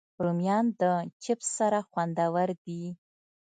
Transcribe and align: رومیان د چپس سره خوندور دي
رومیان 0.23 0.65
د 0.81 0.83
چپس 1.23 1.47
سره 1.57 1.79
خوندور 1.89 2.49
دي 2.65 2.83